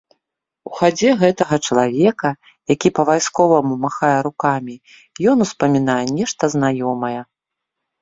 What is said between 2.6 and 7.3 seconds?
які па-вайсковаму махае рукамі, ён успамінае нешта знаёмае.